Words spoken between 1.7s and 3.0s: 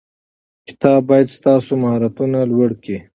مهارتونه لوړ کړي.